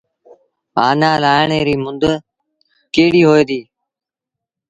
[0.87, 2.03] آنآ لآهڻ ريٚ مند
[2.93, 3.65] ڪهڙيٚ هوئي ديٚ۔